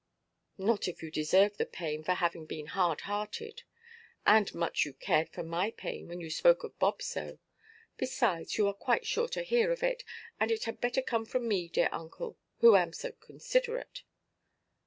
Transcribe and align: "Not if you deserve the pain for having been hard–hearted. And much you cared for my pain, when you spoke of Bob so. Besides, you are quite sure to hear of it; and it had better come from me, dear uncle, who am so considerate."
"Not 0.57 0.87
if 0.87 1.03
you 1.03 1.11
deserve 1.11 1.57
the 1.57 1.65
pain 1.67 2.03
for 2.03 2.13
having 2.13 2.47
been 2.47 2.65
hard–hearted. 2.65 3.61
And 4.25 4.51
much 4.55 4.83
you 4.83 4.93
cared 4.93 5.29
for 5.29 5.43
my 5.43 5.69
pain, 5.69 6.07
when 6.07 6.19
you 6.19 6.31
spoke 6.31 6.63
of 6.63 6.79
Bob 6.79 7.03
so. 7.03 7.37
Besides, 7.97 8.57
you 8.57 8.65
are 8.67 8.73
quite 8.73 9.05
sure 9.05 9.27
to 9.27 9.43
hear 9.43 9.71
of 9.71 9.83
it; 9.83 10.03
and 10.39 10.49
it 10.49 10.63
had 10.63 10.81
better 10.81 11.03
come 11.03 11.25
from 11.27 11.47
me, 11.47 11.67
dear 11.67 11.89
uncle, 11.91 12.35
who 12.61 12.75
am 12.75 12.93
so 12.93 13.11
considerate." 13.11 14.01